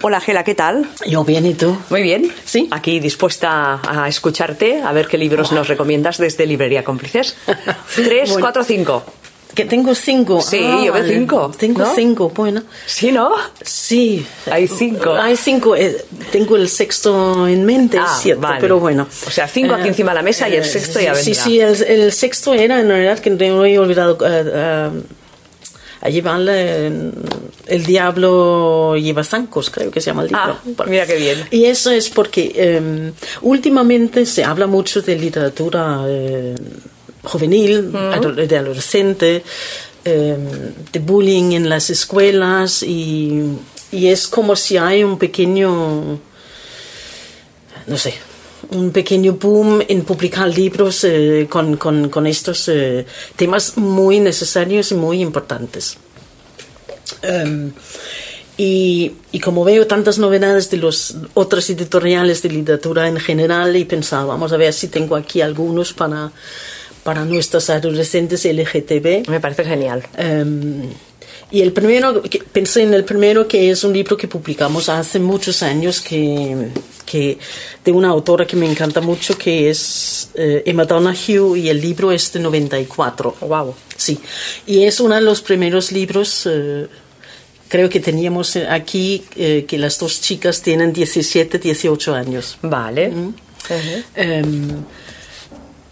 Hola 0.00 0.20
Gela, 0.20 0.44
¿qué 0.44 0.54
tal? 0.54 0.88
Yo 1.06 1.24
bien, 1.24 1.44
¿y 1.44 1.54
tú? 1.54 1.76
Muy 1.90 2.02
bien. 2.02 2.32
Sí. 2.44 2.68
Aquí 2.70 3.00
dispuesta 3.00 3.80
a 3.84 4.06
escucharte, 4.08 4.80
a 4.80 4.92
ver 4.92 5.08
qué 5.08 5.18
libros 5.18 5.50
nos 5.50 5.66
recomiendas 5.66 6.18
desde 6.18 6.46
Librería 6.46 6.84
Cómplices. 6.84 7.36
Tres, 7.96 8.30
Bueno. 8.30 8.44
cuatro, 8.44 8.62
cinco. 8.62 9.04
Que 9.54 9.64
tengo 9.64 9.92
cinco. 9.96 10.40
Sí, 10.40 10.60
Ah, 10.62 10.76
yo 10.76 10.92
veo 10.92 11.02
vale. 11.02 11.08
cinco, 11.08 11.50
Tengo 11.58 11.80
¿no? 11.80 11.94
cinco, 11.96 12.30
bueno. 12.32 12.62
¿Sí, 12.86 13.10
no? 13.10 13.32
Sí. 13.60 14.24
Hay 14.48 14.68
cinco. 14.68 15.14
Hay 15.14 15.36
cinco. 15.36 15.74
eh, 15.74 16.04
tengo 16.30 16.54
el 16.54 16.68
sexto 16.68 17.48
en 17.48 17.64
mente, 17.64 17.98
Ah, 17.98 18.16
cierto, 18.22 18.42
vale. 18.42 18.60
pero 18.60 18.78
bueno. 18.78 19.08
O 19.26 19.30
sea, 19.32 19.48
cinco 19.48 19.74
aquí 19.74 19.86
Eh, 19.86 19.88
encima 19.88 20.12
de 20.12 20.16
la 20.16 20.22
mesa 20.22 20.48
y 20.48 20.54
el 20.54 20.62
eh, 20.62 20.64
sexto 20.64 21.00
ya 21.00 21.12
Sí, 21.16 21.30
vendrá. 21.30 21.44
sí, 21.44 21.60
el, 21.60 22.00
el 22.02 22.12
sexto 22.12 22.54
era 22.54 22.78
en 22.78 22.86
realidad 22.86 23.18
que 23.18 23.30
no 23.30 23.64
he 23.64 23.76
olvidado. 23.80 24.16
eh, 24.24 24.90
allí 26.00 26.20
va 26.20 26.36
el, 26.36 27.12
el 27.66 27.84
diablo 27.84 28.96
lleva 28.96 29.24
zancos, 29.24 29.70
creo 29.70 29.90
que 29.90 30.00
se 30.00 30.06
llama 30.10 30.22
el 30.22 30.28
libro. 30.28 30.42
Ah, 30.42 30.84
mira 30.88 31.06
qué 31.06 31.16
bien. 31.16 31.44
Y 31.50 31.64
eso 31.66 31.90
es 31.90 32.08
porque 32.08 32.52
eh, 32.54 33.12
últimamente 33.42 34.24
se 34.26 34.44
habla 34.44 34.66
mucho 34.66 35.02
de 35.02 35.16
literatura 35.16 36.02
eh, 36.06 36.54
juvenil, 37.24 37.90
ado- 37.94 38.32
de 38.32 38.56
adolescente, 38.56 39.42
eh, 40.04 40.36
de 40.92 40.98
bullying 41.00 41.52
en 41.52 41.68
las 41.68 41.90
escuelas 41.90 42.82
y, 42.82 43.42
y 43.92 44.06
es 44.06 44.28
como 44.28 44.54
si 44.56 44.76
hay 44.76 45.02
un 45.04 45.18
pequeño, 45.18 46.18
no 47.86 47.96
sé, 47.98 48.14
un 48.70 48.90
pequeño 48.90 49.34
boom 49.34 49.82
en 49.88 50.02
publicar 50.02 50.48
libros 50.48 51.04
eh, 51.04 51.46
con, 51.48 51.76
con- 51.76 52.08
con 52.10 52.26
estos 52.26 52.68
eh, 52.68 53.06
temas 53.36 53.76
muy 53.76 54.20
necesarios 54.20 54.92
y 54.92 54.94
muy 54.94 55.20
importantes. 55.22 55.96
Em, 57.22 57.72
y, 58.56 59.12
y 59.32 59.40
como 59.40 59.64
veo 59.64 59.86
tantas 59.86 60.18
novedades 60.18 60.68
de 60.70 60.76
los 60.78 61.14
otros 61.34 61.70
editoriales 61.70 62.42
de 62.42 62.50
literatura 62.50 63.08
en 63.08 63.18
general, 63.18 63.74
he 63.76 63.86
pensado, 63.86 64.28
vamos 64.28 64.52
a 64.52 64.56
ver 64.56 64.72
si 64.72 64.88
tengo 64.88 65.14
aquí 65.16 65.40
algunos 65.40 65.92
para, 65.92 66.32
para 67.04 67.24
nuestros 67.24 67.70
adolescentes 67.70 68.44
LGTB. 68.44 69.28
Me 69.28 69.40
parece 69.40 69.64
genial. 69.64 70.02
Em, 70.16 70.82
y 71.50 71.62
el 71.62 71.72
primero, 71.72 72.22
pensé 72.52 72.82
en 72.82 72.92
el 72.92 73.04
primero 73.04 73.48
que 73.48 73.70
es 73.70 73.82
un 73.84 73.92
libro 73.94 74.16
que 74.16 74.28
publicamos 74.28 74.88
hace 74.90 75.18
muchos 75.18 75.62
años 75.62 76.00
que, 76.00 76.68
que 77.08 77.38
de 77.84 77.92
una 77.92 78.08
autora 78.08 78.46
que 78.46 78.56
me 78.56 78.70
encanta 78.70 79.00
mucho 79.00 79.38
que 79.38 79.70
es 79.70 80.30
eh, 80.34 80.62
Emma 80.66 80.84
Donoghue 80.84 81.58
y 81.58 81.68
el 81.70 81.80
libro 81.80 82.12
es 82.12 82.30
de 82.32 82.40
94. 82.40 83.36
Wow. 83.40 83.74
Sí, 83.96 84.18
y 84.66 84.84
es 84.84 85.00
uno 85.00 85.14
de 85.14 85.22
los 85.22 85.40
primeros 85.40 85.90
libros, 85.90 86.46
eh, 86.46 86.86
creo 87.68 87.88
que 87.88 88.00
teníamos 88.00 88.54
eh, 88.56 88.66
aquí, 88.68 89.24
eh, 89.36 89.64
que 89.66 89.78
las 89.78 89.98
dos 89.98 90.20
chicas 90.20 90.60
tienen 90.60 90.92
17, 90.92 91.58
18 91.58 92.14
años. 92.14 92.58
Vale. 92.62 93.08
Mm. 93.08 93.28
Ujú. 93.28 94.02
Em, 94.14 94.68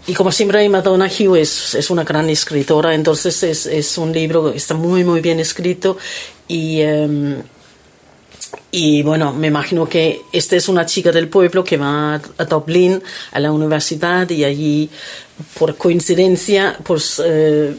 y 0.06 0.14
como 0.14 0.30
siempre, 0.30 0.68
Madonna 0.68 1.06
Hugh 1.06 1.36
es, 1.36 1.74
es 1.74 1.90
una 1.90 2.04
gran 2.04 2.28
escritora, 2.30 2.94
entonces 2.94 3.42
es, 3.42 3.66
es 3.66 3.98
un 3.98 4.12
libro 4.12 4.52
está 4.52 4.74
muy, 4.74 5.02
muy 5.02 5.20
bien 5.20 5.40
escrito. 5.40 5.96
Y, 6.46 6.80
em, 6.82 7.42
y 8.70 9.02
bueno, 9.02 9.32
me 9.32 9.46
imagino 9.46 9.88
que 9.88 10.20
esta 10.32 10.56
es 10.56 10.68
una 10.68 10.84
chica 10.84 11.12
del 11.12 11.28
pueblo 11.28 11.64
que 11.64 11.76
va 11.76 12.14
a, 12.14 12.44
Dublín, 12.44 13.02
a 13.32 13.40
la 13.40 13.52
universidad, 13.52 14.28
y 14.30 14.44
allí, 14.44 14.90
por 15.58 15.76
coincidencia, 15.76 16.76
pues 16.82 17.22
eh, 17.24 17.74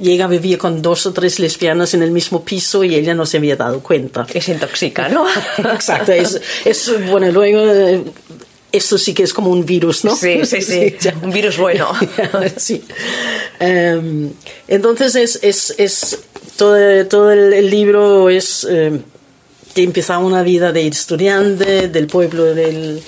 llega 0.00 0.24
a 0.24 0.28
vivir 0.28 0.58
con 0.58 0.82
dos 0.82 1.06
o 1.06 1.12
tres 1.12 1.38
lesbianas 1.38 1.94
en 1.94 2.02
el 2.02 2.10
mismo 2.10 2.44
piso 2.44 2.82
y 2.84 2.94
ella 2.94 3.14
no 3.14 3.26
se 3.26 3.36
había 3.36 3.56
dado 3.56 3.80
cuenta. 3.80 4.26
Se 4.26 4.52
intoxica, 4.52 5.08
¿no? 5.08 5.26
Exacto, 5.58 6.12
es, 6.12 6.40
es 6.64 7.10
bueno, 7.10 7.30
luego 7.30 7.60
eh, 7.72 8.02
esto 8.72 8.98
sí 8.98 9.14
que 9.14 9.22
es 9.22 9.32
como 9.32 9.50
un 9.50 9.64
virus, 9.64 10.04
¿no? 10.04 10.14
Sí, 10.14 10.44
sí, 10.44 10.62
sí, 10.62 10.96
un 11.22 11.30
virus 11.30 11.56
bueno. 11.58 11.90
sí. 12.56 12.82
Em, 13.60 14.30
entonces 14.66 15.14
es, 15.16 15.38
es, 15.42 15.74
es 15.78 16.18
todo, 16.56 17.06
todo 17.06 17.32
el, 17.32 17.70
libro 17.70 18.28
es 18.28 18.66
eh, 18.68 19.00
que 19.78 19.84
empieza 19.84 20.18
una 20.18 20.42
vida 20.42 20.72
de 20.72 20.88
estudiante 20.88 21.86
del 21.88 22.08
pueblo 22.08 22.42
de 22.52 22.72
la 22.72 23.00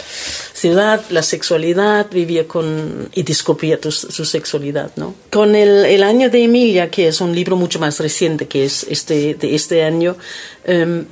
ciudad, 0.55 1.03
la 1.11 1.25
sexualidad, 1.25 2.07
vivía 2.13 2.47
con 2.47 3.09
y 3.13 3.25
descubría 3.25 3.81
tu- 3.81 3.91
su 3.91 4.25
sexualidad, 4.25 4.93
¿no? 4.95 5.17
Con 5.33 5.57
el, 5.57 5.85
el 5.85 6.05
año 6.05 6.31
de 6.31 6.45
Emilia, 6.45 6.89
que 6.89 7.09
es 7.09 7.21
un 7.21 7.35
libro 7.35 7.57
mucho 7.57 7.81
más 7.81 7.99
reciente, 7.99 8.47
que 8.47 8.65
es 8.65 8.87
este 8.89 9.35
de 9.35 9.53
este 9.57 9.83
año. 9.83 10.17
em, 10.65 11.07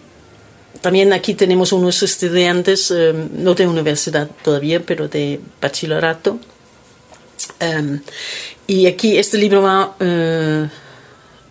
también 0.80 1.12
aquí 1.12 1.34
tenemos 1.34 1.72
unos 1.72 2.04
estudiantes, 2.04 2.92
eh, 2.92 3.12
no 3.36 3.54
de 3.56 3.66
universidad 3.66 4.30
todavía, 4.44 4.78
pero 4.86 5.08
de 5.08 5.40
bachillerato. 5.60 6.38
Um, 7.60 7.98
y 8.68 8.86
aquí 8.86 9.18
este 9.18 9.38
libro 9.38 9.62
va, 9.62 9.96
eh, 9.98 10.68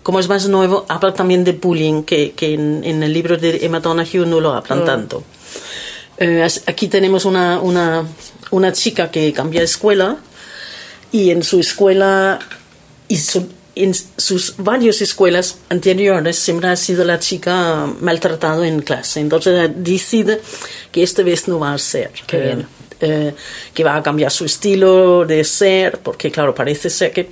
como 0.07 0.21
es 0.21 0.29
más 0.29 0.47
nuevo, 0.47 0.85
habla 0.87 1.13
también 1.13 1.43
de 1.43 1.51
bullying, 1.51 2.03
que, 2.03 2.31
que 2.31 2.53
en, 2.53 2.81
en 2.85 3.03
el 3.03 3.11
libro 3.11 3.35
de 3.35 3.65
Emma 3.65 3.81
Donoghue 3.81 4.25
no 4.25 4.39
lo 4.39 4.53
hablan 4.53 4.85
tanto. 4.85 5.21
Eh, 6.17 6.47
aquí 6.65 6.87
tenemos 6.87 7.25
una, 7.25 7.59
una, 7.59 8.05
una 8.51 8.71
chica 8.71 9.11
que 9.11 9.33
cambia 9.33 9.59
de 9.59 9.65
escuela 9.65 10.15
y 11.11 11.31
en 11.31 11.43
su 11.43 11.59
escuela 11.59 12.39
y 13.09 13.17
su- 13.17 13.49
en 13.75 13.93
sus 13.93 14.53
varias 14.59 15.01
escuelas 15.01 15.57
anteriores 15.67 16.37
siempre 16.39 16.69
ha 16.69 16.77
sido 16.77 17.03
la 17.03 17.19
chica 17.19 17.85
maltratada 17.99 18.65
en 18.65 18.79
clase. 18.83 19.19
Entonces 19.19 19.69
decide 19.75 20.39
que 20.89 21.03
esta 21.03 21.21
vez 21.21 21.49
no 21.49 21.59
va 21.59 21.73
a 21.73 21.77
ser. 21.77 22.11
Qué 22.25 22.37
eh, 22.37 22.41
bien. 22.45 22.67
Eh, 23.01 23.33
que 23.73 23.83
va 23.83 23.95
a 23.95 24.03
cambiar 24.03 24.31
su 24.31 24.45
estilo 24.45 25.25
de 25.25 25.43
ser, 25.43 25.99
porque 25.99 26.31
claro, 26.31 26.53
parece 26.55 26.89
ser 26.89 27.11
que 27.11 27.29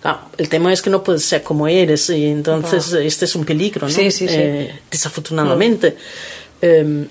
claro, 0.00 0.20
el 0.36 0.48
tema 0.48 0.72
es 0.72 0.80
que 0.82 0.90
no 0.90 1.02
puedes 1.02 1.24
ser 1.24 1.42
como 1.42 1.66
eres 1.68 2.08
y 2.10 2.26
entonces 2.26 2.92
este 2.92 3.24
es 3.24 3.34
un 3.34 3.44
peligro, 3.44 3.86
¿no? 3.88 3.92
Sí, 3.92 4.10
sí, 4.10 4.28
sí. 4.28 4.34
Eh, 4.36 4.80
desafortunadamente. 4.90 5.96
Em, 6.60 7.06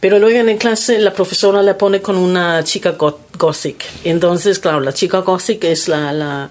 pero 0.00 0.18
luego 0.18 0.38
en 0.48 0.58
clase 0.58 0.98
la 0.98 1.12
profesora 1.14 1.62
le 1.62 1.74
pone 1.74 2.00
con 2.02 2.16
una 2.16 2.62
chica 2.64 2.90
go- 2.92 3.20
gothic. 3.38 3.84
Entonces, 4.04 4.58
claro, 4.58 4.80
la 4.80 4.92
chica 4.92 5.20
gothic 5.20 5.64
es 5.64 5.88
la, 5.88 6.12
la, 6.12 6.50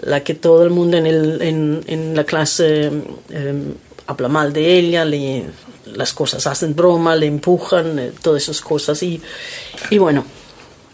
la 0.00 0.24
que 0.24 0.34
todo 0.34 0.62
el 0.64 0.70
mundo 0.70 0.96
en, 0.96 1.06
el, 1.06 1.42
en, 1.42 1.84
en 1.86 2.16
la 2.16 2.24
clase 2.24 2.86
em, 3.30 3.74
habla 4.06 4.28
mal 4.28 4.52
de 4.52 4.78
ella, 4.78 5.04
le, 5.04 5.44
las 5.86 6.12
cosas 6.12 6.46
hacen 6.46 6.74
broma, 6.74 7.16
le 7.16 7.26
empujan, 7.26 7.98
eh, 7.98 8.12
todas 8.22 8.42
esas 8.44 8.60
cosas. 8.60 9.02
Y, 9.02 9.20
y 9.90 9.98
bueno, 9.98 10.24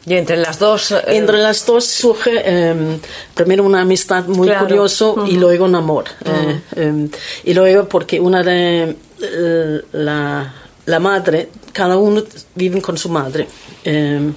Y 0.07 0.15
entre 0.15 0.37
las 0.37 0.59
dos. 0.59 0.91
eh, 0.93 1.03
entre 1.09 1.39
las 1.39 1.65
dos 1.67 1.85
surge 1.87 2.43
em, 2.45 2.99
primero 3.35 3.63
una 3.65 3.83
amistad 3.83 4.25
muy 4.27 4.49
Claro. 4.49 4.67
curioso 4.67 5.25
y 5.29 5.37
luego 5.37 5.65
un 5.67 5.75
amor. 5.77 6.05
Eh, 6.25 6.61
em, 6.77 7.09
y 7.45 7.55
luego 7.55 7.89
porque 7.89 8.19
una 8.21 8.43
de 8.43 8.97
eh, 9.21 9.81
la, 9.93 10.53
la 10.87 10.99
madre, 10.99 11.51
cada 11.73 11.97
uno 11.97 12.23
vive 12.57 12.83
con 12.83 12.99
su 12.99 13.09
madre. 13.09 13.47
Em, 13.85 14.33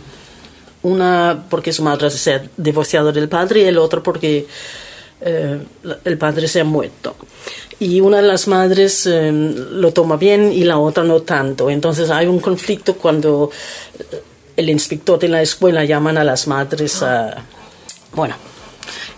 una 0.84 1.46
porque 1.50 1.74
su 1.74 1.82
madre 1.82 2.12
se 2.12 2.34
ha 2.36 2.44
divorciado 2.58 3.12
del 3.12 3.28
padre 3.28 3.62
y 3.62 3.64
el 3.64 3.78
otro 3.80 4.04
porque 4.04 4.46
eh, 5.22 5.60
el 6.04 6.18
padre 6.18 6.48
se 6.48 6.62
ha 6.62 6.64
muerto. 6.64 7.16
Y 7.80 8.00
una 8.00 8.18
de 8.22 8.28
las 8.28 8.48
madres 8.48 9.06
eh, 9.06 9.32
lo 9.32 9.92
toma 9.92 10.16
bien 10.16 10.52
y 10.54 10.64
la 10.64 10.78
otra 10.80 11.04
no 11.04 11.22
tanto. 11.24 11.70
Entonces 11.70 12.10
hay 12.10 12.26
un 12.28 12.40
conflicto 12.40 12.96
cuando 12.96 13.52
eh, 14.00 14.22
el 14.56 14.70
inspector 14.70 15.20
de 15.20 15.28
la 15.28 15.42
escuela 15.42 15.84
llaman 15.84 16.18
a 16.18 16.24
las 16.24 16.48
madres 16.48 17.02
a... 17.04 17.44
Bueno, 18.14 18.36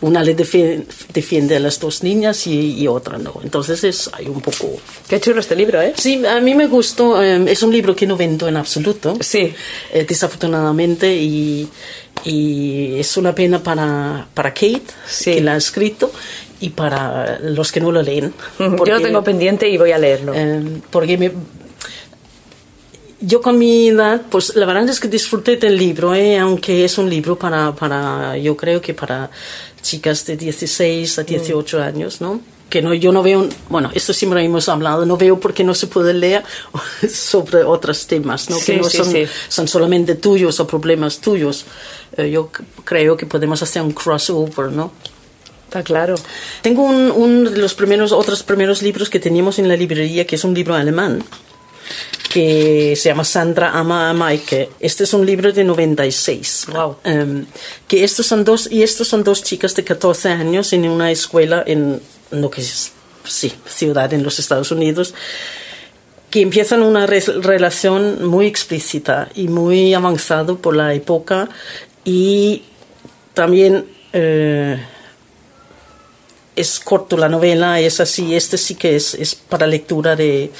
una 0.01 0.23
le 0.23 0.35
defi- 0.35 0.83
defiende 1.13 1.55
a 1.57 1.59
las 1.59 1.79
dos 1.79 2.01
niñas 2.01 2.47
y, 2.47 2.73
y 2.81 2.87
otra 2.87 3.19
no. 3.19 3.39
Entonces 3.43 3.83
es, 3.83 4.09
hay 4.13 4.27
un 4.27 4.41
poco... 4.41 4.71
Qué 5.07 5.19
chulo 5.19 5.39
este 5.39 5.55
libro, 5.55 5.79
¿eh? 5.79 5.93
Sí, 5.95 6.25
a 6.25 6.39
mí 6.41 6.55
me 6.55 6.65
gustó. 6.65 7.21
eh, 7.21 7.43
es 7.47 7.61
un 7.61 7.71
libro 7.71 7.95
que 7.95 8.07
no 8.07 8.17
vendo 8.17 8.47
en 8.47 8.57
absoluto. 8.57 9.17
Sí. 9.19 9.53
Eh, 9.93 10.05
desafortunadamente 10.07 11.13
y, 11.15 11.69
y 12.25 12.99
es 12.99 13.17
una 13.17 13.33
pena 13.33 13.59
para, 13.63 14.27
para 14.33 14.53
Kate 14.53 14.83
Sí. 15.07 15.35
que 15.35 15.41
la 15.41 15.53
ha 15.53 15.57
escrito 15.57 16.11
y 16.59 16.69
para 16.69 17.39
los 17.39 17.71
que 17.71 17.79
no 17.79 17.91
lo 17.91 18.01
leen 18.01 18.33
Yo 18.59 18.67
lo 18.85 18.99
tengo 19.01 19.23
pendiente 19.23 19.69
y 19.69 19.77
voy 19.77 19.91
a 19.91 19.97
leerlo. 19.97 20.33
eh, 20.35 20.63
porque 20.89 21.17
me- 21.17 21.31
yo 23.19 23.41
con 23.41 23.57
mi 23.57 23.87
edad 23.89 24.21
pues 24.29 24.55
la 24.55 24.65
verdad 24.67 24.87
es 24.89 24.99
que 24.99 25.07
disfruté 25.07 25.57
del 25.57 25.75
libro 25.75 26.13
eh, 26.13 26.37
aunque 26.37 26.85
es 26.85 26.97
un 26.99 27.09
libro 27.09 27.37
para, 27.37 27.73
para 27.73 28.37
yo 28.37 28.55
creo 28.55 28.79
que 28.79 28.93
para 28.93 29.31
chicas 29.81 30.23
de 30.27 30.37
16 30.37 31.17
a 31.19 31.23
18 31.23 31.81
años 31.81 32.21
no 32.21 32.39
que 32.69 32.81
no, 32.81 32.93
yo 32.93 33.11
no 33.11 33.23
veo, 33.23 33.47
bueno, 33.69 33.91
esto 33.93 34.13
siempre 34.13 34.43
hemos 34.43 34.67
hablado, 34.67 35.05
no 35.05 35.17
veo 35.17 35.39
por 35.39 35.53
qué 35.53 35.63
no 35.63 35.73
se 35.73 35.87
puede 35.87 36.13
leer 36.13 36.43
sobre 37.09 37.63
otros 37.63 38.07
temas, 38.07 38.49
¿no? 38.49 38.57
Sí, 38.57 38.73
que 38.73 38.77
no 38.77 38.83
sí, 38.89 38.97
son, 38.97 39.11
sí. 39.11 39.25
son 39.47 39.67
solamente 39.67 40.15
tuyos 40.15 40.59
o 40.59 40.67
problemas 40.67 41.19
tuyos. 41.19 41.65
Eh, 42.17 42.29
yo 42.29 42.49
creo 42.83 43.15
que 43.15 43.25
podemos 43.25 43.61
hacer 43.63 43.81
un 43.81 43.91
crossover, 43.91 44.71
¿no? 44.71 44.91
Está 45.65 45.83
claro. 45.83 46.15
Tengo 46.61 46.83
un, 46.83 47.11
uno 47.11 47.49
de 47.49 47.57
los 47.57 47.73
primeros, 47.73 48.11
otros 48.11 48.43
primeros 48.43 48.81
libros 48.81 49.09
que 49.09 49.19
teníamos 49.19 49.59
en 49.59 49.67
la 49.67 49.75
librería, 49.75 50.25
que 50.25 50.35
es 50.35 50.43
un 50.43 50.53
libro 50.53 50.75
alemán, 50.75 51.23
que 52.29 52.95
se 52.95 53.09
llama 53.09 53.25
Sandra 53.25 53.71
ama 53.71 54.09
a 54.09 54.13
Mike. 54.13 54.69
Este 54.79 55.03
es 55.03 55.13
un 55.13 55.25
libro 55.25 55.51
de 55.51 55.63
96. 55.63 56.67
Wow. 56.71 56.97
Em, 57.03 57.45
que 57.87 58.03
estos 58.03 58.25
son 58.25 58.43
dos, 58.43 58.71
y 58.71 58.83
estos 58.83 59.07
son 59.07 59.23
dos 59.23 59.43
chicas 59.43 59.75
de 59.75 59.83
14 59.83 60.29
años 60.29 60.71
en 60.73 60.87
una 60.87 61.11
escuela 61.11 61.63
en 61.65 62.01
lo 62.31 62.49
que 62.49 62.61
es, 62.61 62.91
sí, 63.23 63.53
ciudad 63.67 64.13
en 64.13 64.23
los 64.23 64.39
Estados 64.39 64.71
Unidos, 64.71 65.13
que 66.29 66.41
empiezan 66.41 66.81
una 66.83 67.05
re- 67.05 67.21
relación 67.41 68.25
muy 68.27 68.47
explícita 68.47 69.29
y 69.35 69.47
muy 69.47 69.93
avanzado 69.93 70.57
por 70.57 70.75
la 70.75 70.93
época 70.93 71.49
y 72.03 72.63
también 73.33 73.85
eh, 74.13 74.77
es 76.57 76.79
corto 76.79 77.15
la 77.17 77.29
novela, 77.29 77.79
es 77.79 77.99
así, 77.99 78.35
este 78.35 78.57
sí 78.57 78.75
que 78.75 78.95
es, 78.95 79.13
es 79.13 79.35
para 79.35 79.65
lectura 79.67 80.15
de, 80.15 80.51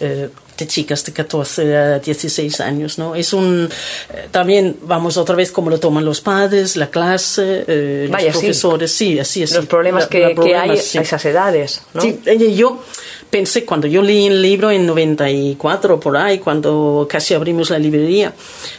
eh, 0.00 0.28
de 0.56 0.66
chicas 0.66 1.04
de 1.04 1.12
14 1.12 1.76
a 1.76 1.98
16 2.00 2.60
años, 2.60 2.98
¿no? 2.98 3.14
Es 3.14 3.32
un, 3.32 3.68
eh, 4.12 4.28
también, 4.30 4.76
vamos 4.82 5.16
otra 5.16 5.34
vez, 5.36 5.50
cómo 5.52 5.70
lo 5.70 5.78
toman 5.80 6.04
los 6.04 6.20
padres, 6.20 6.76
la 6.76 6.90
clase, 6.90 7.64
eh, 7.66 8.08
Vaya, 8.10 8.26
los 8.26 8.34
sí. 8.36 8.40
profesores, 8.46 8.92
sí, 8.92 9.18
así 9.18 9.42
es. 9.42 9.52
Los 9.52 9.66
problemas 9.66 10.04
La- 10.04 10.08
que, 10.08 10.20
la 10.20 10.28
que 10.30 10.34
problemas, 10.34 10.70
hay 10.70 10.76
sí. 10.78 10.98
a 10.98 11.00
esas 11.02 11.24
edades, 11.24 11.82
¿no? 11.94 12.02
Sí, 12.02 12.20
eh, 12.26 12.54
yo 12.54 12.82
pensé 13.30 13.64
cuando 13.64 13.86
yo 13.86 14.00
leí 14.02 14.26
el 14.26 14.40
libro 14.40 14.70
en 14.70 14.86
94 14.86 16.00
por 16.00 16.16
ahí, 16.16 16.38
cuando 16.38 17.06
casi 17.10 17.34
abrimos 17.34 17.70
la 17.70 17.78
librería, 17.78 18.32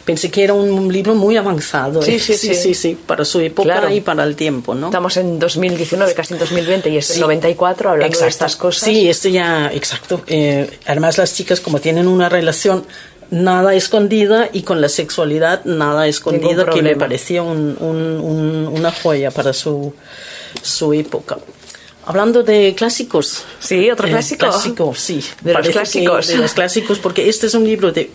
pensé 0.04 0.30
que 0.30 0.42
era 0.44 0.54
un 0.54 0.92
libro 0.92 1.14
muy 1.14 1.36
avanzado. 1.36 2.02
Sí, 2.02 2.14
eh. 2.16 2.18
sí, 2.20 2.34
sí, 2.36 2.54
sí. 2.54 2.74
sí, 2.74 2.98
para 3.06 3.24
su 3.24 3.40
época 3.40 3.64
Claro. 3.64 3.90
y 3.94 4.00
para 4.00 4.24
el 4.24 4.34
tiempo, 4.36 4.74
¿no? 4.74 4.86
Estamos 4.86 5.16
en 5.16 5.38
2019, 5.38 6.14
casi 6.14 6.34
en 6.34 6.40
2020, 6.40 6.90
y 6.90 6.96
es 6.96 7.06
Sí. 7.06 7.20
94 7.20 7.90
hablando 7.90 8.06
de 8.08 8.14
Exacto. 8.14 8.28
estas 8.28 8.56
cosas. 8.56 8.84
Sí, 8.88 9.08
este 9.08 9.30
ya, 9.32 9.70
exacto. 9.72 10.22
Eh, 10.26 10.68
además 10.86 11.18
las 11.18 11.34
chicas 11.34 11.60
como 11.60 11.78
tienen 11.80 12.08
una 12.08 12.28
relación 12.28 12.84
nada 13.30 13.74
escondida 13.74 14.48
y 14.52 14.62
con 14.62 14.80
la 14.80 14.88
sexualidad 14.88 15.64
nada 15.64 16.08
escondida, 16.08 16.66
que 16.66 16.82
me 16.82 16.96
parecía 16.96 17.42
un- 17.44 17.76
un- 17.78 18.20
un- 18.20 18.68
una 18.76 18.90
joya 18.90 19.30
para 19.30 19.52
su, 19.52 19.94
su 20.62 20.92
época. 20.92 21.38
Hablando 22.06 22.42
de 22.42 22.74
clásicos. 22.76 23.44
Sí, 23.60 23.90
otro 23.90 24.06
Eh, 24.06 24.10
clásico. 24.10 24.46
clásico, 24.46 24.94
sí. 24.94 25.22
De 25.42 25.52
los 25.52 25.68
clásicos. 25.68 26.26
de 26.28 26.36
los 26.38 26.52
clásicos, 26.54 26.98
porque 26.98 27.28
este 27.28 27.46
es 27.46 27.54
un 27.54 27.64
libro 27.64 27.92
de 27.92 28.10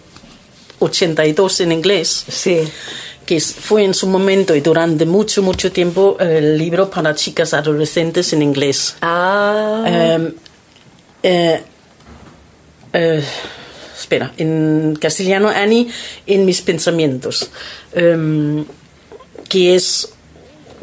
82 0.80 1.62
en 1.62 1.72
inglés 1.72 2.26
Sí. 2.28 2.60
que 3.26 3.40
fue 3.40 3.84
en 3.84 3.94
su 3.94 4.08
momento 4.08 4.54
y 4.56 4.62
durante 4.62 5.06
mucho, 5.06 5.42
mucho 5.42 5.72
tiempo 5.72 6.18
el 6.20 6.58
libro 6.58 6.90
para 6.90 7.16
chicas 7.16 7.54
adolescentes 7.54 8.34
en 8.34 8.42
inglés. 8.42 8.96
Ah, 9.02 9.84
Em, 9.88 10.34
eh, 11.24 11.62
eh, 12.94 13.24
espera, 14.00 14.34
en 14.38 14.98
castellano, 15.00 15.50
Annie, 15.50 15.88
en 16.28 16.46
mis 16.46 16.62
pensamientos, 16.62 17.50
Em, 17.94 18.66
que 19.48 19.76
es, 19.76 20.10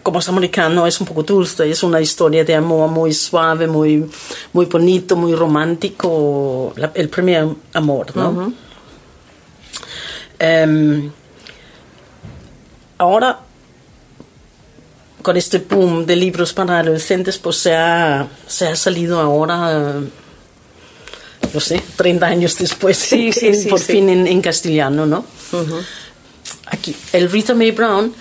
como 0.02 0.18
es 0.18 0.28
americano, 0.28 0.86
es 0.86 1.00
un 1.00 1.06
poco 1.06 1.22
dulce, 1.22 1.70
es 1.70 1.82
una 1.82 2.00
historia 2.00 2.44
de 2.44 2.54
amor 2.54 2.88
muy 2.90 3.12
suave, 3.12 3.66
muy, 3.66 4.04
muy 4.52 4.66
bonito, 4.66 5.14
muy 5.16 5.34
romántico, 5.34 6.72
la- 6.76 6.90
el 6.94 7.08
primer 7.08 7.46
amor, 7.74 8.16
¿no? 8.16 8.52
Em, 10.38 11.10
ahora 12.98 13.40
con 15.22 15.36
este 15.36 15.58
boom 15.58 16.04
de 16.04 16.16
libros 16.16 16.52
para 16.52 16.80
adolescentes, 16.80 17.38
pues 17.38 17.56
se 17.56 17.74
ha, 17.76 18.26
se 18.48 18.66
ha 18.66 18.74
salido 18.74 19.20
ahora, 19.20 20.00
no 21.54 21.60
sé, 21.60 21.80
30 21.96 22.26
años 22.26 22.58
después, 22.58 22.96
Sí, 22.96 23.32
sí, 23.32 23.68
por 23.68 23.78
fin 23.78 24.08
en, 24.08 24.26
en 24.26 24.40
castellano, 24.40 25.06
¿no? 25.06 25.24
Aquí, 26.66 26.96
el 27.12 27.30
Rita 27.30 27.54
Mae 27.54 27.70
Brown, 27.70 28.12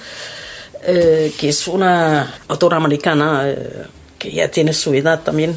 eh, 0.83 1.31
que 1.37 1.49
es 1.49 1.67
una 1.67 2.41
autora 2.47 2.77
americana 2.77 3.43
eh, 3.45 3.83
que 4.17 4.31
ya 4.31 4.49
tiene 4.49 4.73
su 4.73 4.93
edad 4.93 5.21
también, 5.21 5.55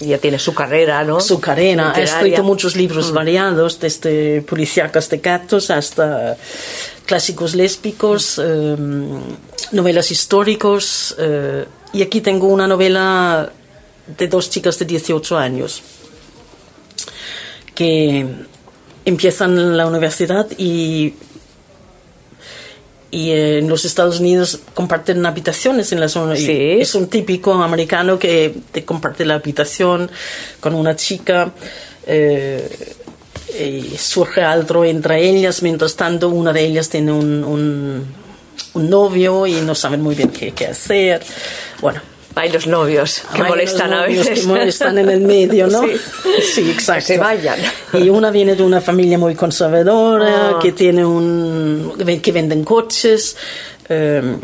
ya 0.00 0.18
tiene 0.18 0.38
su 0.38 0.54
carrera, 0.54 1.04
¿no? 1.04 1.20
su 1.20 1.40
carrera. 1.40 1.86
Ha 1.86 1.88
Literaria. 1.88 2.14
escrito 2.16 2.42
muchos 2.42 2.76
libros 2.76 3.12
variados, 3.12 3.78
desde 3.78 4.42
policíacas 4.42 5.08
de 5.10 5.18
gatos 5.18 5.70
hasta 5.70 6.36
clásicos 7.06 7.54
lésbicos, 7.54 8.40
eh, 8.42 8.76
novelas 9.72 10.10
históricos. 10.10 11.14
eh, 11.18 11.64
y 11.92 12.02
aquí 12.02 12.20
tengo 12.22 12.46
una 12.46 12.66
novela 12.66 13.52
de 14.06 14.28
dos 14.28 14.48
chicas 14.48 14.78
de 14.78 14.86
18 14.86 15.36
años 15.36 15.82
que 17.74 18.26
empiezan 19.04 19.76
la 19.76 19.86
universidad 19.86 20.46
y 20.56 21.14
y 23.12 23.30
eh, 23.30 23.58
en 23.58 23.68
los 23.68 23.84
Estados 23.84 24.18
Unidos 24.18 24.58
comparten 24.74 25.24
habitaciones 25.24 25.92
en 25.92 26.00
la 26.00 26.08
zona. 26.08 26.34
y 26.36 26.44
Sí. 26.44 26.52
Es 26.80 26.96
un 26.96 27.06
típico 27.08 27.52
americano 27.54 28.18
que 28.18 28.52
te 28.72 28.84
comparte 28.84 29.24
la 29.24 29.34
habitación 29.34 30.10
con 30.58 30.74
una 30.74 30.96
chica. 30.96 31.52
eh, 32.06 32.68
y 33.54 33.98
surge 33.98 34.40
algo 34.42 34.82
entre 34.82 35.28
ellas, 35.28 35.62
mientras 35.62 35.94
tanto 35.94 36.30
una 36.30 36.54
de 36.54 36.64
ellas 36.64 36.88
tiene 36.88 37.12
un, 37.12 37.44
un, 37.44 38.02
un 38.72 38.88
novio 38.90 39.46
y 39.46 39.60
no 39.60 39.74
saben 39.74 40.00
muy 40.00 40.14
bien 40.14 40.30
qué, 40.30 40.52
qué 40.52 40.68
hacer. 40.68 41.22
Bueno, 41.82 42.00
Hay 42.34 42.50
los 42.50 42.66
novios 42.66 43.22
que 43.34 43.42
hay 43.42 43.48
molestan 43.48 43.88
unos 43.88 43.98
a 43.98 44.02
novios 44.06 44.26
veces. 44.26 44.40
Que 44.40 44.46
molestan 44.48 44.98
en 44.98 45.08
el 45.10 45.20
medio, 45.20 45.66
¿no? 45.68 45.82
Sí. 46.22 46.42
Sí, 46.54 46.70
exacto. 46.70 47.06
Que 47.08 47.14
se 47.14 47.18
vayan. 47.18 47.58
Y 47.92 48.08
una 48.08 48.30
viene 48.30 48.54
de 48.54 48.62
una 48.62 48.80
familia 48.80 49.18
muy 49.18 49.34
conservadora, 49.34 50.50
Ah. 50.50 50.58
que 50.60 50.72
tiene 50.72 51.04
un. 51.04 51.92
que 52.22 52.32
venden 52.32 52.64
coches. 52.64 53.36
eh, 53.88 54.36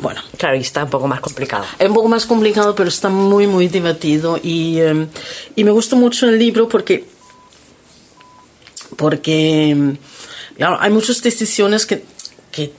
bueno, 0.00 0.20
Claro, 0.36 0.56
y 0.56 0.60
está 0.60 0.84
un 0.84 0.90
poco 0.90 1.06
más 1.06 1.20
complicado. 1.20 1.64
es 1.78 1.88
un 1.88 1.94
poco 1.94 2.08
más 2.08 2.26
complicado, 2.26 2.74
pero 2.74 2.88
está 2.88 3.08
muy, 3.08 3.46
muy 3.46 3.68
divertido. 3.68 4.38
Y, 4.42 4.78
eh, 4.80 5.06
y 5.54 5.64
me 5.64 5.70
gustó 5.70 5.96
mucho 5.96 6.28
el 6.28 6.38
libro 6.38 6.68
porque. 6.68 7.04
Porque. 8.96 9.94
claro, 10.56 10.78
hay 10.80 10.90
muchas 10.90 11.22
decisiones 11.22 11.86
que, 11.86 12.04
que 12.50 12.72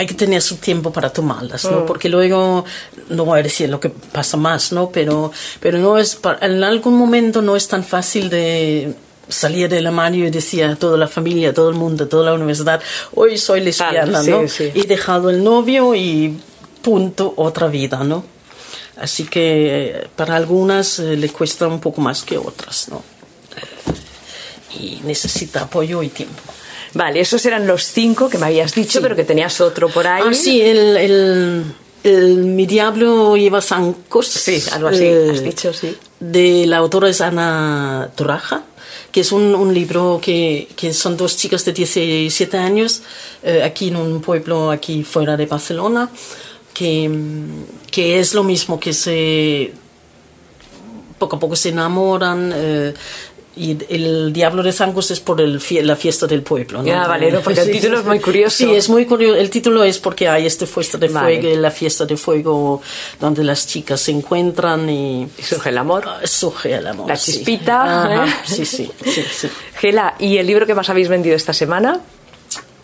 hay 0.00 0.06
que 0.06 0.14
tener 0.14 0.40
su 0.40 0.56
tiempo 0.56 0.90
para 0.90 1.12
tomarlas, 1.12 1.66
¿no? 1.66 1.84
Porque 1.84 2.08
luego, 2.08 2.64
no 3.10 3.26
voy 3.26 3.40
a 3.40 3.42
decir 3.42 3.68
lo 3.68 3.80
que 3.80 3.90
pasa 3.90 4.38
más, 4.38 4.72
¿no? 4.72 4.88
Pero, 4.88 5.30
pero 5.60 5.76
no 5.76 5.98
es, 5.98 6.18
en 6.40 6.64
algún 6.64 6.94
momento 6.96 7.42
no 7.42 7.54
es 7.54 7.68
tan 7.68 7.84
fácil 7.84 8.30
de 8.30 8.94
salir 9.28 9.68
del 9.68 9.86
armario 9.86 10.26
y 10.26 10.30
decir 10.30 10.64
a 10.64 10.74
toda 10.76 10.96
la 10.96 11.06
familia, 11.06 11.50
a 11.50 11.52
todo 11.52 11.68
el 11.68 11.76
mundo, 11.76 12.04
a 12.04 12.08
toda 12.08 12.24
la 12.24 12.32
universidad, 12.32 12.80
hoy 13.14 13.36
soy 13.36 13.60
lesbiana, 13.60 14.22
sí, 14.22 14.30
¿no? 14.30 14.48
sí. 14.48 14.72
He 14.74 14.84
dejado 14.84 15.28
el 15.28 15.44
novio 15.44 15.94
y 15.94 16.34
punto, 16.80 17.34
otra 17.36 17.66
vida, 17.66 18.02
¿no? 18.02 18.24
Así 18.96 19.24
que 19.24 19.42
eh, 19.90 20.08
para 20.16 20.34
algunas 20.34 20.98
eh, 20.98 21.14
le 21.14 21.28
cuesta 21.28 21.68
un 21.68 21.78
poco 21.78 22.00
más 22.00 22.22
que 22.22 22.38
otras, 22.38 22.88
¿no? 22.88 23.02
Y 24.78 25.02
necesita 25.04 25.60
apoyo 25.60 26.02
y 26.02 26.08
tiempo. 26.08 26.40
Vale, 26.94 27.20
esos 27.20 27.44
eran 27.46 27.66
los 27.66 27.84
cinco 27.84 28.28
que 28.28 28.38
me 28.38 28.46
habías 28.46 28.74
dicho, 28.74 29.00
pero 29.00 29.14
que 29.14 29.24
tenías 29.24 29.60
otro 29.60 29.88
por 29.88 30.06
ahí. 30.06 30.24
Ah, 30.26 30.34
sí, 30.34 30.60
el, 30.60 30.96
el, 30.96 31.64
el 32.02 32.36
Mi 32.38 32.66
Diablo 32.66 33.36
lleva 33.36 33.60
zancos. 33.60 34.26
Sí, 34.26 34.62
algo 34.72 34.88
así, 34.88 35.04
eh, 35.04 35.30
has 35.32 35.42
dicho, 35.42 35.72
sí. 35.72 35.96
De 36.18 36.66
la 36.66 36.78
autora 36.78 37.08
es 37.08 37.20
Ana 37.20 38.10
Toraja, 38.16 38.64
que 39.12 39.20
es 39.20 39.30
un, 39.32 39.54
un 39.54 39.72
libro 39.72 40.20
que, 40.20 40.68
que 40.76 40.92
son 40.92 41.16
dos 41.16 41.36
chicas 41.36 41.64
de 41.64 41.72
17 41.72 42.58
años, 42.58 43.02
eh, 43.42 43.62
aquí 43.62 43.88
en 43.88 43.96
un 43.96 44.20
pueblo 44.20 44.70
aquí 44.72 45.04
fuera 45.04 45.36
de 45.36 45.46
Barcelona, 45.46 46.10
que, 46.74 47.10
que 47.90 48.18
es 48.18 48.34
lo 48.34 48.42
mismo 48.42 48.80
que 48.80 48.92
se 48.92 49.72
poco 51.18 51.36
a 51.36 51.38
poco 51.38 51.54
se 51.54 51.68
enamoran. 51.68 52.50
eh, 52.54 52.94
y 53.56 53.76
el 53.88 54.32
Diablo 54.32 54.62
de 54.62 54.72
Zancos 54.72 55.10
es 55.10 55.20
por 55.20 55.40
el 55.40 55.60
fie- 55.60 55.82
la 55.82 55.96
fiesta 55.96 56.26
del 56.26 56.42
pueblo. 56.42 56.82
¿no? 56.82 56.92
Ah, 56.94 57.06
vale, 57.08 57.30
no, 57.32 57.40
porque 57.40 57.60
el 57.60 57.70
título 57.70 57.98
es 57.98 58.04
muy 58.04 58.20
curioso. 58.20 58.56
Sí, 58.58 58.74
es 58.74 58.88
muy 58.88 59.04
curioso. 59.06 59.36
El 59.36 59.50
título 59.50 59.82
es 59.84 59.98
porque 59.98 60.28
hay 60.28 60.46
este 60.46 60.66
fiesta 60.66 60.98
de 60.98 61.08
Vale. 61.08 61.40
fuego, 61.40 61.60
la 61.60 61.70
fiesta 61.70 62.04
de 62.06 62.16
fuego 62.16 62.80
donde 63.18 63.42
las 63.44 63.66
chicas 63.66 64.00
se 64.00 64.12
encuentran 64.12 64.88
y 64.88 65.28
Y 65.36 65.42
surge 65.42 65.70
el 65.70 65.78
amor. 65.78 66.04
ah, 66.06 66.20
surge 66.24 66.74
el 66.74 66.86
amor. 66.86 67.08
La 67.08 67.16
sí. 67.16 67.32
chispita, 67.32 68.04
Ajá, 68.04 68.26
¿eh? 68.26 68.34
Sí, 68.46 68.64
sí, 68.64 68.90
sí, 69.04 69.22
sí. 69.30 69.48
Gela, 69.78 70.14
¿y 70.18 70.36
el 70.38 70.46
libro 70.46 70.64
que 70.66 70.74
más 70.74 70.88
habéis 70.88 71.08
vendido 71.08 71.34
esta 71.36 71.52
semana? 71.52 72.00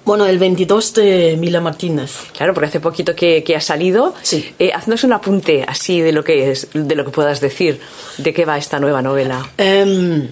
Bueno, 0.05 0.25
el 0.27 0.39
22 0.39 0.95
de 0.95 1.37
Mila 1.37 1.61
Martínez. 1.61 2.13
Claro, 2.37 2.55
porque 2.55 2.69
hace 2.69 2.79
poquito 2.81 3.15
que, 3.17 3.43
que 3.43 3.57
ha 3.57 3.61
salido. 3.61 4.15
Sí. 4.23 4.55
Eh, 4.59 4.71
haznos 4.73 5.03
un 5.03 5.13
apunte 5.13 5.65
así 5.67 6.01
de 6.01 6.13
lo 6.13 6.23
que 6.23 6.53
es, 6.53 6.69
de 6.75 6.95
lo 6.95 7.05
que 7.05 7.11
puedas 7.11 7.41
decir, 7.41 7.81
de 8.19 8.33
qué 8.33 8.45
va 8.45 8.57
esta 8.57 8.79
nueva 8.79 9.03
novela. 9.03 9.51
Em, 9.59 10.29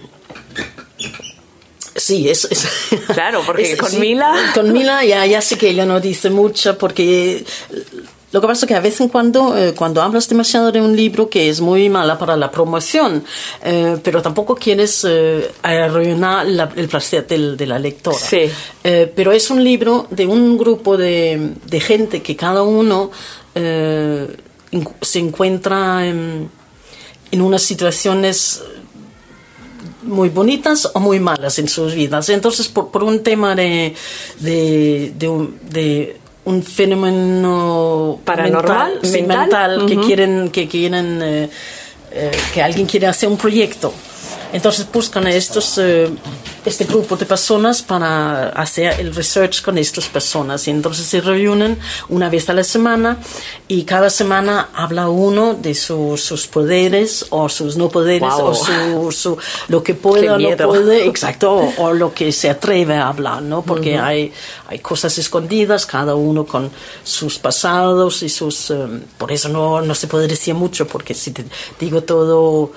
sí, 2.04 2.28
es, 2.28 2.44
es- 2.50 2.66
Claro, 3.12 3.42
porque 3.46 3.72
es- 3.72 3.78
con 3.78 3.90
sí, 3.90 3.98
Mila- 3.98 4.34
Con 4.54 4.72
Mila 4.72 5.04
ya, 5.04 5.24
ya 5.26 5.40
sé 5.40 5.56
que 5.58 5.70
ella 5.70 5.86
no 5.86 6.00
dice 6.00 6.30
mucho 6.30 6.76
porque 6.78 7.44
lo 8.32 8.40
que 8.40 8.46
pasa 8.48 8.66
es 8.66 8.68
que 8.68 8.74
a 8.74 8.80
veces 8.80 9.00
en 9.02 9.08
cuando, 9.10 9.56
eh, 9.56 9.74
cuando 9.74 10.02
hablas 10.02 10.28
demasiado 10.28 10.72
de 10.72 10.80
un 10.80 10.96
libro 10.96 11.30
que 11.30 11.48
es 11.48 11.60
muy 11.60 11.88
mala 11.88 12.18
para 12.18 12.36
la 12.36 12.50
promoción, 12.50 13.24
eh, 13.62 13.96
pero 14.02 14.22
tampoco 14.22 14.56
quieres 14.56 15.06
eh, 15.08 15.52
arruinar 15.62 16.44
la- 16.46 16.72
el 16.74 16.88
placer 16.88 17.26
del- 17.28 17.56
de 17.56 17.66
la 17.66 17.78
lectora. 17.78 18.18
Sí. 18.18 18.50
Pero 18.82 19.30
es 19.32 19.50
un 19.50 19.62
libro 19.62 20.08
de 20.10 20.26
un 20.26 20.58
grupo 20.58 20.96
de, 20.96 21.52
de 21.64 21.80
gente 21.80 22.22
que 22.22 22.34
cada 22.34 22.62
uno 22.64 23.10
se 25.02 25.18
encuentra 25.20 26.06
en, 26.06 26.50
en 27.30 27.40
unas 27.40 27.62
situaciones 27.62 28.62
muy 30.04 30.28
bonitas 30.28 30.90
o 30.94 31.00
muy 31.00 31.20
malas 31.20 31.58
en 31.58 31.68
sus 31.68 31.94
vidas. 31.94 32.28
Entonces, 32.28 32.68
por, 32.68 32.90
por 32.90 33.02
un 33.02 33.22
tema 33.22 33.54
de, 33.54 33.94
de, 34.40 35.12
de 35.18 35.28
un, 35.28 35.58
de 35.70 36.16
un 36.44 36.62
fenómeno 36.62 38.20
Paranormal, 38.24 38.92
mental, 38.92 39.10
sí, 39.10 39.22
mental, 39.22 39.38
mental, 39.78 39.86
que 39.86 40.00
quieren, 40.06 40.50
que 40.50 40.68
quieren, 40.68 41.22
eh, 41.22 41.50
eh, 42.12 42.30
que 42.52 42.62
alguien 42.62 42.86
quiere 42.86 43.06
hacer 43.06 43.28
un 43.28 43.36
proyecto. 43.36 43.92
Entonces 44.52 44.86
buscan 44.92 45.26
a 45.26 45.30
estos, 45.30 45.78
eh, 45.78 46.08
este 46.64 46.84
grupo 46.84 47.16
de 47.16 47.26
personas 47.26 47.82
para 47.82 48.48
hacer 48.50 48.98
el 49.00 49.14
research 49.14 49.62
con 49.62 49.76
estas 49.76 50.06
personas. 50.08 50.66
Y 50.66 50.70
entonces 50.70 51.06
se 51.06 51.20
reúnen 51.20 51.78
una 52.08 52.30
vez 52.30 52.48
a 52.48 52.54
la 52.54 52.64
semana 52.64 53.18
y 53.68 53.84
cada 53.84 54.08
semana 54.10 54.70
habla 54.74 55.08
uno 55.08 55.54
de 55.54 55.74
su- 55.74 56.16
sus 56.16 56.46
poderes 56.46 57.26
o 57.30 57.48
sus 57.48 57.76
no 57.76 57.88
poderes 57.88 58.20
Guau. 58.20 58.46
o 58.46 58.54
su, 58.54 59.12
su- 59.12 59.38
lo 59.68 59.82
que 59.82 59.94
puede 59.94 60.30
o 60.30 60.38
no 60.38 60.56
puede, 60.68 61.06
exacto, 61.06 61.52
o, 61.54 61.72
o 61.84 61.92
lo 61.92 62.14
que 62.14 62.32
se 62.32 62.48
atreve 62.48 62.94
a 62.96 63.08
hablar, 63.08 63.42
¿no? 63.42 63.62
Porque 63.62 63.98
hay, 63.98 64.32
hay 64.68 64.78
cosas 64.78 65.18
escondidas, 65.18 65.84
cada 65.86 66.14
uno 66.14 66.46
con 66.46 66.70
sus 67.02 67.38
pasados 67.38 68.22
y 68.22 68.28
sus... 68.28 68.70
eh, 68.70 68.76
por 69.18 69.30
eso 69.32 69.48
no, 69.48 69.82
no 69.82 69.94
se 69.94 70.06
puede 70.06 70.26
decir 70.28 70.54
mucho, 70.54 70.86
porque 70.86 71.12
si 71.14 71.30
te 71.32 71.44
digo 71.78 72.02
todo... 72.02 72.72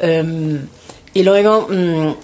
em, 0.00 0.66
y 1.12 1.22
luego 1.22 1.66
mm, 1.68 2.14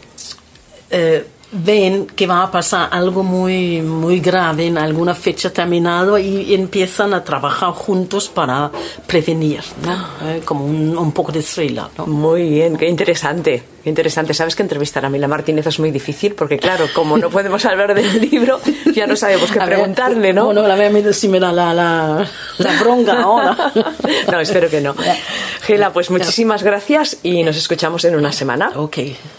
eh, 0.91 1.27
ven 1.53 2.07
que 2.07 2.27
va 2.27 2.43
a 2.43 2.51
pasar 2.51 2.89
algo 2.91 3.23
muy, 3.23 3.81
muy 3.81 4.21
grave 4.21 4.67
en 4.67 4.79
alguna 4.79 5.15
fecha 5.15 5.53
terminada 5.53 6.19
y 6.21 6.55
empiezan 6.55 7.15
a 7.15 7.23
trabajar 7.23 7.71
juntos 7.71 8.29
para 8.29 8.71
prevenir, 9.07 9.61
¿no? 9.85 10.29
Eh, 10.29 10.43
como 10.45 10.65
un, 10.65 10.97
un 10.97 11.13
poco 11.13 11.33
de 11.33 11.43
thriller, 11.43 11.85
¿no? 11.97 12.07
Muy 12.07 12.49
bien, 12.49 12.77
qué 12.77 12.89
interesante, 12.89 13.63
qué 13.83 13.89
interesante. 13.89 14.35
Sabes 14.35 14.57
que 14.57 14.63
entrevistar 14.63 15.05
a 15.05 15.09
Mila 15.09 15.29
Martínez 15.29 15.67
es 15.67 15.79
muy 15.79 15.91
difícil 15.91 16.35
porque, 16.35 16.59
claro, 16.59 16.87
como 16.95 17.17
no 17.17 17.31
podemos 17.31 17.65
hablar 17.67 17.95
del 17.95 18.21
libro, 18.21 18.61
ya 18.93 19.07
no 19.07 19.15
sabemos 19.15 19.51
qué 19.51 19.61
A 19.67 19.67
preguntarle, 19.67 20.33
¿no? 20.33 20.47
Bueno, 20.47 20.67
la 20.67 20.75
verdad 20.75 21.13
si 21.13 21.29
me 21.29 21.41
da 21.41 21.53
la, 21.53 21.73
la, 21.73 22.29
la 22.59 22.81
bronca 22.81 23.23
ahora. 23.23 23.73
no, 24.31 24.41
espero 24.41 24.69
que 24.69 24.81
no. 24.81 24.95
Gela, 25.63 25.93
pues 25.93 26.11
muchísimas 26.11 26.63
gracias 26.63 27.19
y 27.23 27.43
nos 27.45 27.57
escuchamos 27.57 28.05
en 28.05 28.17
una 28.17 28.33
semana. 28.33 28.73
Ok. 28.75 28.99